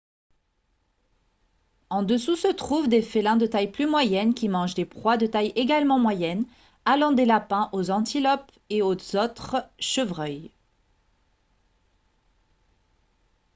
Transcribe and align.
en 1.91 2.01
dessous 2.01 2.35
se 2.35 2.47
trouvent 2.47 2.87
des 2.87 3.03
félins 3.03 3.35
de 3.35 3.45
taille 3.45 3.71
plus 3.71 3.85
moyenne 3.85 4.33
qui 4.33 4.49
mangent 4.49 4.73
des 4.73 4.83
proies 4.83 5.15
de 5.17 5.27
taille 5.27 5.53
également 5.55 5.99
moyenne 5.99 6.43
allant 6.85 7.11
des 7.11 7.25
lapins 7.27 7.69
aux 7.71 7.91
antilopes 7.91 8.51
et 8.71 8.81
autres 8.81 9.63
chevreuils 9.77 10.49